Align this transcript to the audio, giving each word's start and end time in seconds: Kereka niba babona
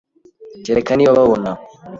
Kereka 0.65 0.91
niba 0.95 1.17
babona 1.19 1.51